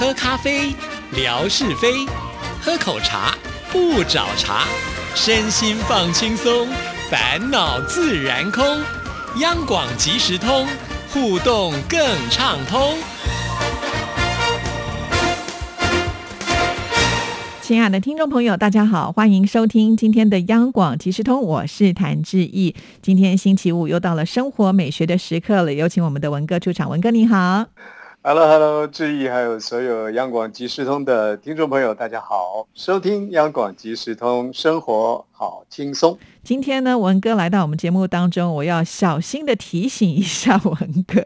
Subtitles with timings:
[0.00, 0.74] 喝咖啡，
[1.14, 2.08] 聊是非；
[2.62, 3.34] 喝口茶，
[3.70, 4.64] 不找茬。
[5.14, 6.66] 身心放轻松，
[7.10, 8.64] 烦恼自然空。
[9.42, 10.66] 央广即时通，
[11.12, 12.00] 互动更
[12.30, 12.96] 畅通。
[17.60, 22.74] 亲爱的听众朋友，大家好，欢迎收听今天的央广即时通，我是谭志毅。
[23.02, 26.88] 今天星期五又到了生活美学的时刻了，有请我们的文哥出场。
[26.88, 27.66] 文哥你好
[28.22, 36.18] ，Hello，Hello，志毅还有所有央广即时通的听众朋友，大家好，收听央广即时通，生活好轻松。
[36.44, 41.24] 今天呢，文哥来到我们节目当中，我要小心的提醒一下 文哥，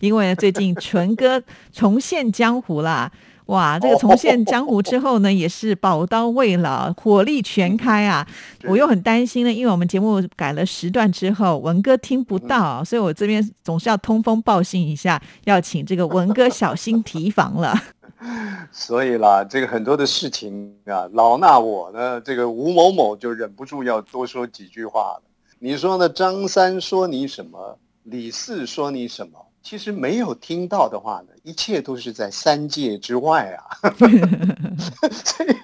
[0.00, 1.42] 因为最近纯哥
[1.72, 3.10] 重现江湖啦。
[3.46, 8.26] 哇， 这个重现江湖之后呢，也是宝刀未老，火力全开啊！
[8.64, 17.74] 我又很担心呢，因为我们节目改了时段之后，文哥听不到，所以我这边总是要通风报信一下，要请这个文哥小心 提防了。
[18.72, 25.22] 所以啦，这个很多的事情啊，老衲我呢，这个吴某某就忍不住要多说几句话了。
[25.58, 26.08] 你说呢？
[26.08, 27.78] 张三说你什么？
[28.02, 29.45] 李四说你什么？
[29.68, 33.66] 其实没有听到的话呢，一切都是在三界之外啊。
[35.10, 35.56] 所以，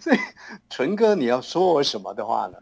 [0.00, 0.18] 所以
[0.70, 2.56] 纯哥，你要说我什么的话呢？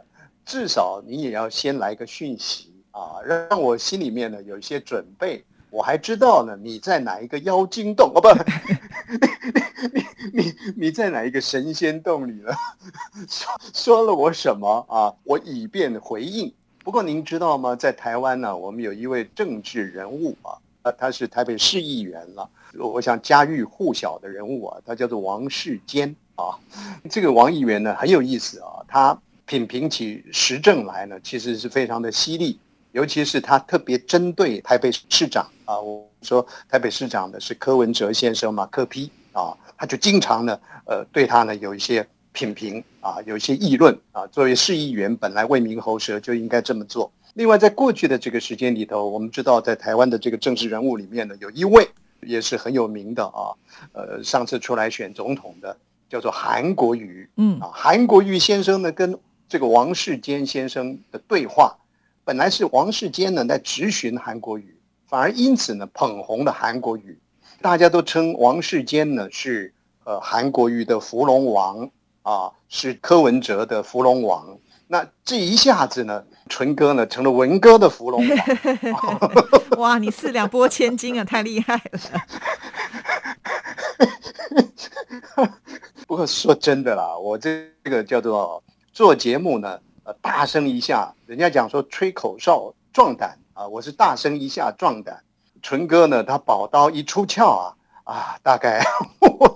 [0.45, 5.45] 至少你也要先来个讯息啊，让我心里面呢有一些准备。
[5.71, 8.11] 我还知道呢，你在哪一个妖精洞？
[8.13, 8.27] 哦，不，
[10.35, 12.53] 你你你在哪一个神仙洞里了？
[13.31, 15.15] 说说了我什么啊？
[15.23, 16.53] 我以便回应。
[16.85, 17.75] 不过您知道吗？
[17.75, 22.47] 在台湾呢，我们有一位政治人物啊，呃，他是台北市议员了。
[22.79, 26.53] 我想家喻户晓的人物啊，他叫做王世坚啊。
[27.09, 32.61] 这个王议员呢很有意思啊，他品评起时政来呢，其实是非常的犀利，
[32.93, 35.81] 尤其是他特别针对台北市长啊。
[35.81, 42.07] 我说台北市长的是柯文哲先生嘛，柯批啊，他就经常呢，呃，对他呢有一些。
[42.35, 44.27] 品评啊，有一些议论啊。
[44.27, 47.11] 作为市议员，本来为民喉舌，就应该这么做。
[47.35, 51.89] 另外，在过去的这个时间里头，我们知道，在台湾的这个政治人物里面呢，有一位
[52.21, 53.55] 也是很有名的啊。
[53.93, 55.77] 呃，上次出来选总统的
[56.11, 57.27] 叫做韩国瑜。
[57.37, 59.17] 嗯啊，韩国瑜先生呢，跟
[59.49, 61.77] 这个王世坚先生的对话，
[62.25, 67.17] 本来是王世坚呢在质询韩国瑜，反而因此呢捧红了韩国瑜。
[67.61, 69.73] 大家都称王世坚呢是
[70.05, 71.89] 呃韩国瑜的芙蓉王。
[72.25, 74.59] 啊，是柯文哲的芙蓉王，
[74.89, 78.27] 那这一下子呢，纯哥呢成了文哥的芙蓉
[78.93, 79.21] 王。
[79.77, 82.01] 哇，你四两拨千斤啊，太厉害了。
[86.07, 95.23] 不过说真的啦，我这个叫做做节目呢，呃，大声一下，人家讲说吹口哨壮胆啊，我是大声一下壮胆。
[95.61, 98.83] 纯哥呢，他宝刀一出鞘啊，啊，大概。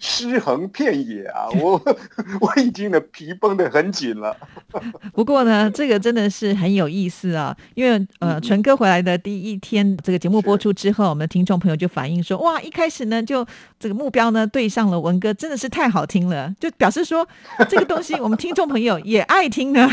[0.00, 1.48] 尸横遍野啊！
[1.60, 1.80] 我
[2.40, 4.36] 我已经的皮绷得很紧了。
[5.14, 7.56] 不过呢，这个真的是很有意思啊！
[7.74, 13.46] 因为呃，纯哥回来的第一天，这个节目播出之后，我们的听众朋友就反映说：哇，一开始呢，就
[13.78, 17.26] 这个目标呢对上了文哥，真的是太好听了，就表示说
[17.68, 19.88] 这个东西我们听众朋友也爱听呢。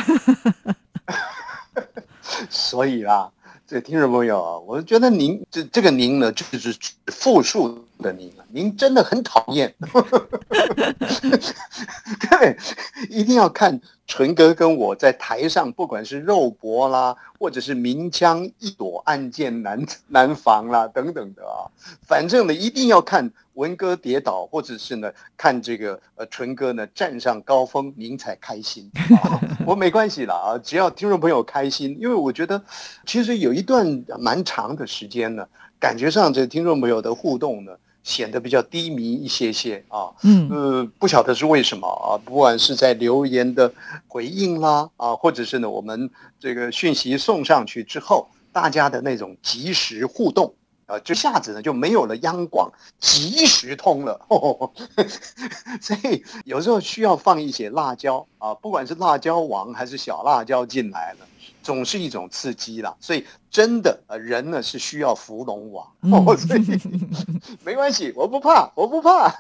[2.50, 3.30] 所以啦。
[3.72, 9.74] 这听众朋友啊，我觉得您这这个您呢，就是复数的您您真的很讨厌。
[12.30, 12.58] 对，
[13.10, 13.80] 一定要看
[14.12, 21.64] 纯哥跟我在台上，不管是肉搏啦，或者是明枪易躲，暗箭难难防啦，等等的啊，
[22.06, 28.92] 反正呢，一定要看文哥跌倒，或者是呢，看这个呃纯哥呢站上高峰，您才开心。
[29.66, 32.62] 我没关系了啊，只要听众朋友开心，因为我觉得
[33.06, 35.48] 其实有一段蛮长的时间呢，
[35.80, 37.72] 感觉上这听众朋友的互动呢。
[38.04, 43.72] 显得比较低迷一些些啊，嗯，呃，不晓得是为什么啊，不管是在留言的
[44.08, 50.54] 回应啦啊，或者是呢，我们这个讯息送上去之后，大家的那种及时互动
[50.88, 54.20] 啊，这下子呢就没有了央广及时通了，
[55.80, 61.20] 所以有时候需要放一些辣椒啊，不管是辣椒王还是小辣椒进来了。
[61.64, 65.86] 总是一种刺激啦，所以真的呃，人呢是需要伏龙王，
[66.36, 66.66] 所以
[67.64, 69.32] 没关系，我不怕，我不怕。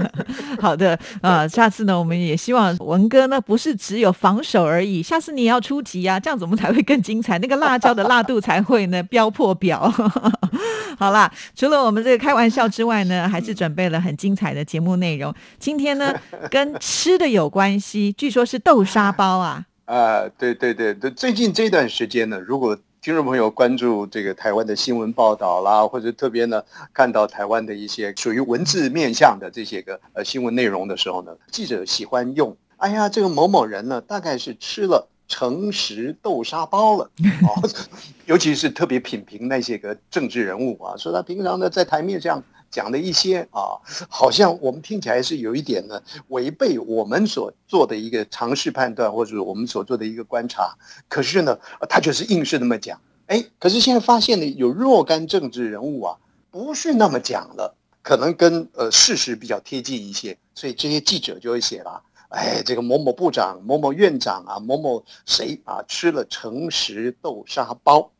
[0.58, 9.92] 好的啊，下次呢，我们也希望文哥呢不是只有防守而已，下次你也要出击啊，这样子我们才会更精彩，那个辣椒的辣度才会呢飙破表。
[10.98, 15.32] 好啦，除了我们这个开玩笑之外呢，还是准备了很精彩的节目内容。
[15.58, 16.12] 今天呢，
[16.50, 19.64] 跟吃的有关系，据说说是豆沙包啊。
[19.86, 26.62] 啊，对对对对，最近这段时间呢，如果听众朋友关注这个台湾的新闻报道啦，或者特别呢
[26.92, 37.10] 看到台湾的一些属于文字面向的这些个呃新闻内容的时候呢，记者喜欢用，哎呀，这个某某人呢，大概是吃了诚实豆沙包了，
[37.42, 37.68] 哦，
[38.26, 42.40] 尤其是特别品评那些个政治人物啊，说他平常呢在台面上。
[42.70, 50.76] 讲的一些啊，好像我们听起来是有一点呢，违背我们所做的一个常识判断，或者我们所做的一个观察。
[51.08, 53.00] 可是呢，他就是硬是那么讲。
[53.26, 56.16] 哎，可是现在发现呢，有若干政治人物啊，
[56.50, 62.02] 不是那么讲了，可能跟呃事实比较贴近一些，所以这些记者就会写了。
[62.28, 68.10] 哎，这个某某部长、某某院长啊，某某谁啊，吃了诚实豆沙包，哦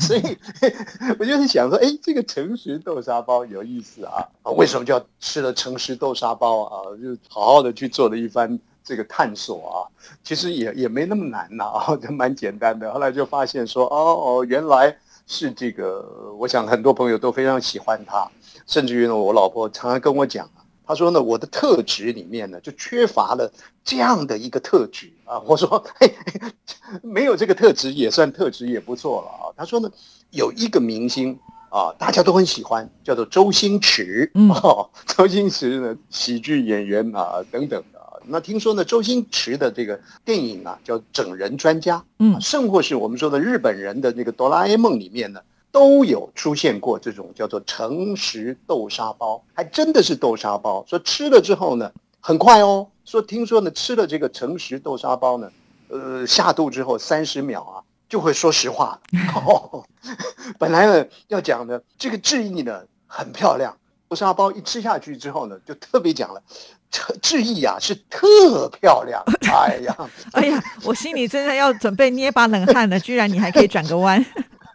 [0.00, 0.22] 所以
[1.18, 6.82] 我就在想说，哎，这个诚实豆沙包有意思啊，啊，为什么叫吃了诚实豆沙包啊？
[7.02, 9.76] 就好好的去做了一番这个探索啊，
[10.22, 12.92] 其实也也没那么难呐，啊， 就蛮简单的。
[12.92, 14.96] 后来就发现说，哦哦，原来
[15.26, 18.30] 是这个，我想很多朋友都非常喜欢他，
[18.68, 20.48] 甚至于呢，我老婆常常跟我讲。
[20.88, 23.52] 他说呢，我的特质里面呢，就缺乏了
[23.84, 25.38] 这样的一个特质啊。
[25.40, 26.10] 我说， 嘿，
[27.02, 29.52] 没有这个特质也算特质也不错了啊。
[29.54, 29.90] 他说呢，
[30.30, 31.38] 有一个明星
[31.68, 34.32] 啊，大家都很喜欢，叫做周星驰。
[34.48, 38.00] 哦，周星驰呢，喜剧演员啊，等等的。
[38.24, 45.40] 那听说呢，周星驰的这个电影啊，叫《整人专家》，嗯，甚或是我们说的日本人的那个《哆啦 A 梦》里面呢。
[45.70, 50.84] 都有出现过这种叫做诚实豆沙包，还真的是豆沙包。
[50.88, 52.88] 说吃了之后呢，很快哦。
[53.04, 55.50] 说听说呢，吃了这个诚实豆沙包呢，
[55.88, 58.98] 呃，下肚之后三十秒啊，就会说实话。
[60.58, 63.76] 本来呢要讲的这个致意呢很漂亮，
[64.08, 66.42] 豆沙包一吃下去之后呢，就特别讲了，
[67.22, 69.22] 致意啊是特漂亮。
[69.52, 69.96] 哎呀，
[70.32, 74.24] 哎呀，我心里真的要准备捏把冷汗了，居然你还可以转个弯。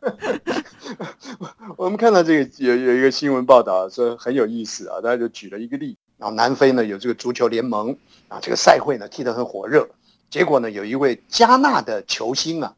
[1.77, 7.95] 我们看到这个有有一个新闻报道说很有意思啊，大家就举了一个例，然后南非呢有这个足球联盟
[8.27, 9.87] 啊，这个赛会呢踢得很火热，
[10.29, 12.75] 结果呢有一位加纳的球星啊，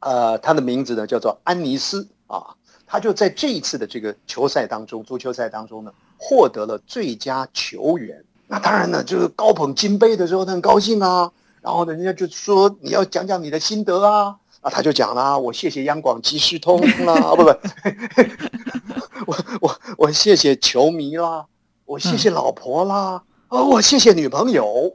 [0.00, 2.54] 呃，他的名字呢叫做安尼斯啊，
[2.86, 8.22] 他就在这一次的这个球赛当中，足球赛当中呢获得了最佳球员。
[8.46, 11.32] 那当然呢，就是高捧金杯的时候他很高兴啊，
[11.62, 14.36] 然后呢人家就说你要讲讲你的心得啊。
[14.60, 17.48] 啊，他就讲啦，我谢谢央广即时通啦，啊不不，
[19.26, 21.46] 我我我谢谢球迷啦，
[21.86, 24.94] 我谢谢老婆啦，哦，我谢谢女朋友。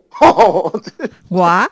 [1.30, 1.68] 哇，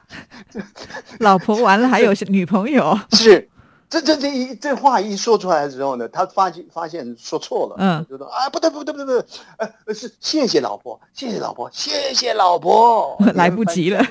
[1.19, 2.99] 老婆完了还有女朋友？
[3.11, 3.47] 是，
[3.87, 9.25] 这这这一这话一说出来之后呢，他发现发现说错了，嗯，就说啊，不对不对不对不对，
[9.85, 14.03] 呃，是谢谢老婆，谢谢老婆，谢谢老婆， 来不及了，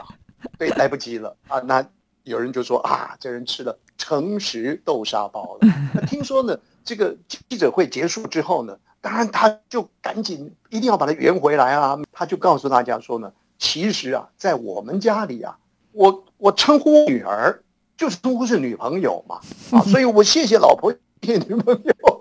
[0.57, 1.85] 对，来不及了啊，那。
[2.25, 5.69] 有人就说啊，这人吃了诚实豆沙包了。
[5.95, 7.17] 那听说呢，这个
[7.49, 11.99] 记者会结束之后呢，当然他就赶紧一定要把它圆回来啊。
[12.13, 15.57] 他就告诉大家说呢，其实啊，在我们家里啊，
[15.93, 17.63] 我我称呼女儿
[17.97, 19.41] 就是称呼是女朋友嘛
[19.71, 20.93] 啊，所以我谢谢老婆，
[21.23, 22.12] 谢谢女朋友。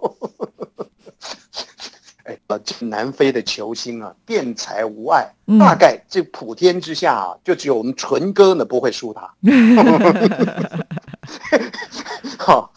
[2.51, 5.25] 呃，这南非的球星啊，辩才无碍，
[5.57, 9.33] 大概这普天之下啊，就只有我们纯哥呢不会输他。
[12.37, 12.73] 好，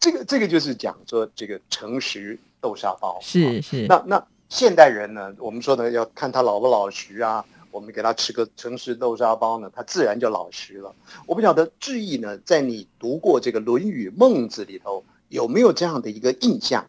[0.00, 3.84] 这个这个就是讲说这个诚实豆沙包是是。
[3.86, 10.90] 那那现代人呢，我们说呢要看他老不老实啊，我们给他吃个诚实豆沙包呢，他自然就老实了。
[11.26, 16.88] 我不晓得志毅呢，在你读过这个《论语》《孟子》里头有没有这样的一个印象？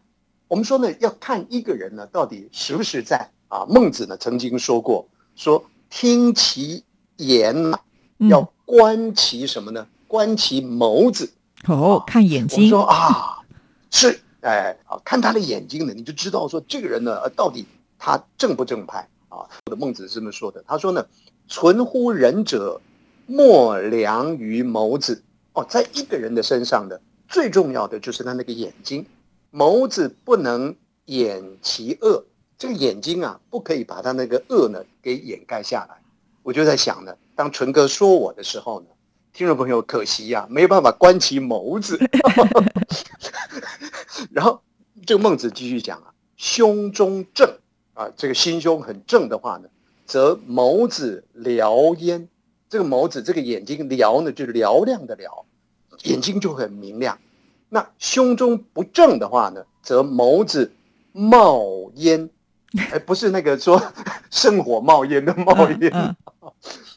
[0.50, 3.64] 我们说呢，要看一个人呢到底实不实在啊。
[3.68, 6.82] 孟子呢曾经说过，说听其
[7.18, 7.78] 言呐，
[8.28, 9.86] 要观其什么呢？
[10.08, 11.32] 观其眸子。
[11.68, 12.68] 哦，看眼睛。
[12.68, 13.38] 说啊，
[13.92, 17.64] 是，哎，啊，看他的眼睛呢，你就知道说这个人呢，到底
[17.96, 19.46] 他正不正派啊？
[19.66, 20.64] 的孟子是这么说的。
[20.66, 21.06] 他说呢，
[21.46, 22.80] 存乎仁者，
[23.26, 25.22] 莫良于眸子。
[25.52, 29.06] 哦，在一个人的身上呢，最重要的就是他那个眼睛。
[29.52, 30.74] 眸子不能
[31.06, 32.24] 掩其恶，
[32.56, 35.96] 这个眼睛啊，不可以把他那个恶呢给掩盖下来。
[36.42, 38.86] 我就在想呢，当纯哥说我的时候呢，
[39.32, 41.98] 听众朋友可惜呀，没有办法观其眸子。
[44.30, 44.62] 然后
[45.06, 47.48] 这个孟子继续讲啊，胸中正
[47.94, 49.68] 啊，这个心胸很正的话呢，
[50.06, 52.28] 则眸子燎焉。
[52.68, 55.44] 这个眸子，这个眼睛燎呢，就是嘹亮的嘹，
[56.04, 57.18] 眼睛就很明亮。
[57.70, 60.70] 那胸中不正的话呢，则眸子
[61.12, 62.28] 冒烟，
[62.92, 63.80] 哎，不是那个说
[64.30, 66.16] 圣火冒烟的冒烟。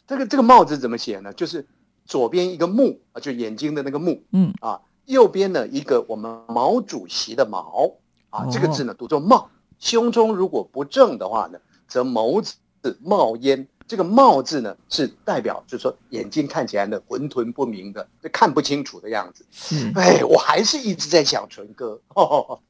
[0.06, 1.32] 这个这个“冒”字怎么写呢？
[1.32, 1.66] 就是
[2.06, 7.90] 左边一个目啊，就眼睛的那个目，嗯啊，右边呢一个我们毛主席的毛
[8.30, 9.50] 啊，这个字呢读作冒。
[9.80, 13.68] 胸中如果不正的话呢，则眸子冒烟。
[13.88, 19.46] 这个帽字呢是代表，就是说眼睛看起来呢浑沌不明的，看不清楚的样子。
[19.96, 22.00] 哎，我还是一直在想纯哥。
[22.08, 22.64] 好，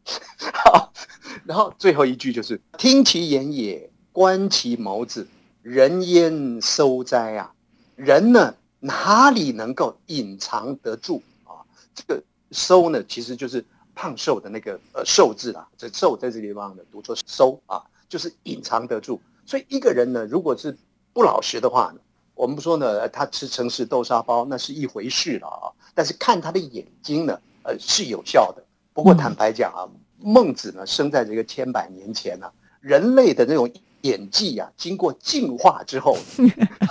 [1.45, 5.27] 然后最后一句就是听其言也，观其眸子，
[5.61, 7.53] 人焉收哉啊？
[7.95, 11.61] 人呢哪里能够隐藏得住啊？
[11.93, 19.21] 这个收呢其实就是胖瘦的那个呃瘦字啊，这瘦在这个地方呢读作收啊，就是隐藏得住。
[19.45, 20.75] 所以一个人呢，如果是
[21.13, 21.99] 不老实的话呢，
[22.33, 25.71] 我们不说呢，他吃城市豆沙包那是一回事了啊。
[25.93, 28.63] 但是看他的眼睛呢，呃是有效的。
[28.93, 29.87] 不过坦白讲啊，
[30.19, 32.51] 孟子呢生在这个千百年前呢，
[32.81, 33.71] 人类的那种。
[34.03, 36.17] 演技啊，经过进化之后，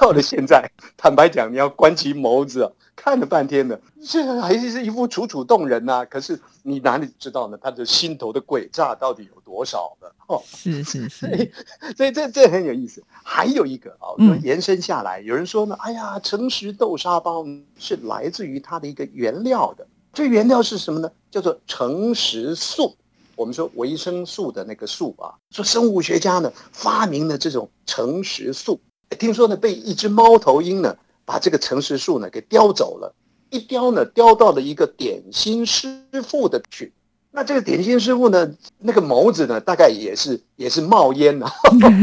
[0.01, 6.05] 到了现在，坦白讲，你要关起眸子看了半天呢，这还是是一副楚楚动人呐。
[6.07, 7.59] 可是你哪里知道呢？
[7.61, 10.09] 他的心头的诡诈到底有多少呢？
[10.27, 11.53] 哦，是是是，
[11.95, 13.05] 所以这这很有意思。
[13.23, 17.45] 还有一个啊，延伸下来，有人说呢，哎呀，诚实豆沙包
[17.79, 21.11] 是来自于它的一个原料的，这原料是什么呢？
[21.31, 22.97] 叫做诚实素。
[23.37, 28.81] 我们说维生素的那个素啊，说生物学家呢发明了这种诚实素，
[29.19, 33.15] 听说呢被一只猫头鹰呢把这个诚实素呢给叼走了，
[33.51, 36.93] 一叼呢叼到了一个点心师傅的去，
[37.31, 41.51] 那这个点心师傅呢那个眸子呢大概也是也是冒烟呐，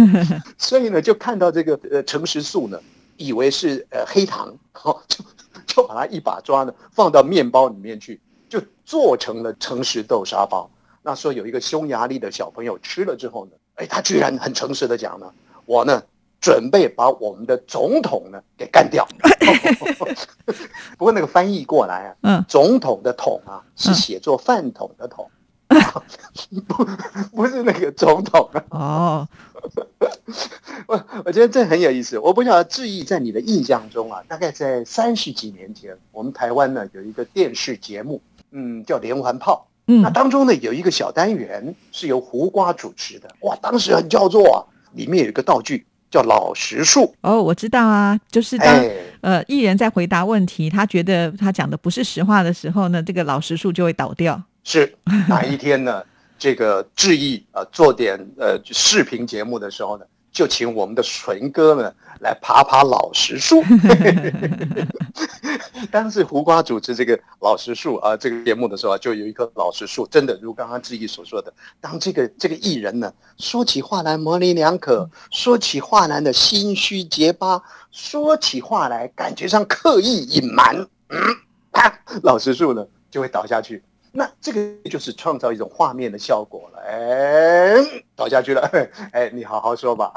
[0.57, 2.79] 所以呢就看到这个呃诚实素呢，
[3.17, 5.23] 以为是呃黑糖，好就
[5.67, 8.19] 就把它一把抓呢放到面包里面去，
[8.49, 10.69] 就做成了诚实豆沙包。
[11.01, 15.31] 那说有一个匈牙利的小朋友吃了之后呢，哎，他居然很诚实的讲呢，
[15.65, 16.01] 我呢
[16.41, 19.07] 准备把我们的总统呢给干掉。
[20.97, 25.29] 不过那个翻译过来啊，嗯，总统的统啊是写作饭桶的桶，
[26.67, 26.85] 不
[27.35, 29.27] 不是那个总统哦。
[30.87, 32.17] 我我觉得这很有意思。
[32.17, 39.65] 我不晓得志毅在你的印象中啊，大概在三十几年前，我们台湾呢有一个电视节目，嗯，叫连环炮。
[40.01, 44.61] 那当中呢，有一个小单元是由胡瓜主持的，哇，当时很叫座啊。
[44.93, 47.13] 里面有一个道具叫老实树。
[47.21, 48.83] 哦，我知道啊，就是当
[49.21, 54.41] 呃艺人在回答问题，他觉得他讲的不是实话的时候呢，这个老实树就会倒掉。
[54.63, 54.95] 是
[55.27, 56.03] 哪一天呢？
[56.39, 60.05] 这个志毅啊，做点呃视频节目的时候呢？
[60.31, 63.61] 就请我们的纯哥呢来爬爬老实树。
[65.91, 80.75] 当时胡瓜主持这个老实树啊这个节目的时候，就有一棵老实树，真的如刚刚志毅所说的，当这个这个艺人呢说起话来模棱两可，说起话来的心虚结巴，说起话来感觉上刻意隐瞒，
[81.09, 81.19] 嗯，
[82.23, 83.83] 老实树呢就会倒下去。
[84.11, 88.61] 那这个就是创造一种画面的效果了，哎，倒下去了，
[89.11, 90.11] 哎，你好好说吧。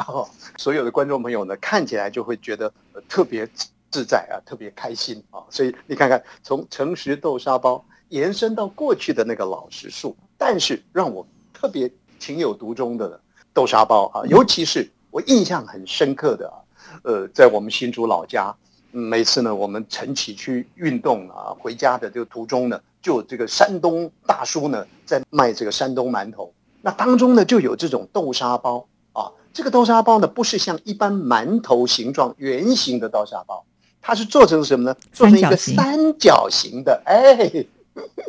[0.57, 2.73] 所有的观众朋友呢，看起来就会觉得
[3.07, 3.47] 特别
[3.93, 5.39] 自在啊，特别开心啊。
[5.49, 13.21] 所以你看看，从诚实豆沙包延伸到过去的那个老实树，但是让我特别情有独钟的
[13.55, 16.57] 豆沙包啊，尤其是我印象很深刻的啊，
[17.05, 18.53] 呃，在我们新竹老家，
[18.91, 22.81] 每次呢，我们晨起去运动啊，回家的这个途中呢。
[23.03, 29.27] 就这个山东大叔呢，在卖这个山东馒头，那当中呢就有这种豆沙包啊。
[29.53, 33.65] 这个豆沙包呢，不是像一般馒头形状圆形的豆沙包，
[34.03, 34.97] 它是做成什么呢？
[35.13, 37.65] 做成一个三角形的，哎，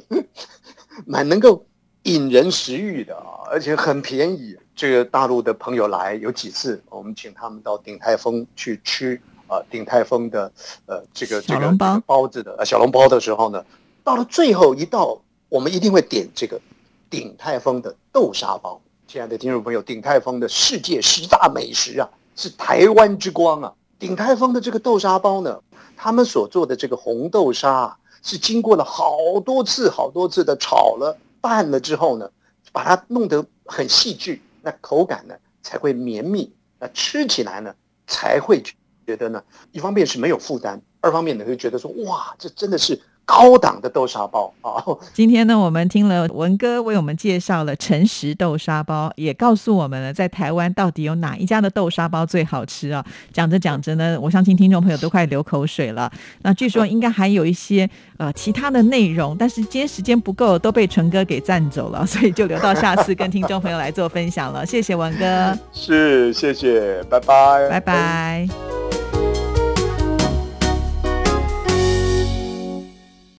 [1.06, 1.66] 蛮能够
[2.04, 4.56] 引人食欲的啊，而且很便宜。
[4.76, 10.52] 这个大陆的朋友来有几次，我们请他们到鼎泰丰去吃啊，鼎泰丰的
[10.86, 11.76] 呃这个这个
[12.06, 13.64] 包子的小笼包的时候呢。
[14.04, 16.60] 到了最后一道，我们一定会点这个
[17.10, 18.82] 鼎泰丰的豆沙包。
[19.08, 23.74] 亲爱的听众朋友，鼎泰丰的世界十大美食啊，是台湾之光啊！
[24.04, 25.62] 鼎泰丰的这个豆沙包呢，
[25.96, 32.30] 他们所做的这个红豆沙，是经过了好多次、好多次的炒了、拌了之后呢，
[32.74, 37.74] 把它弄得很细致，那口感呢才会绵密，那吃起来呢
[38.06, 38.62] 才会
[39.08, 39.42] 觉得呢，
[39.72, 43.00] 一方面是没有负担，二方面呢会觉得说，哇，这真的是。
[43.26, 44.84] 高档的豆沙包啊！
[45.14, 53.04] 今天呢，我们听了文哥为我们介绍了诚实豆沙包，也告诉我们了在台湾到底有哪一家的豆沙包最好吃啊！
[53.32, 56.12] 讲着讲着呢，我相信听众朋友都快流口水了。
[56.42, 64.66] 那据说应该还有一些呃其他的内容，但是今天时间不够，都被纯哥给占走了， 所以就留到下次跟听众朋友来做分享了。
[64.66, 68.48] 谢谢文哥，是谢谢，拜拜，拜拜。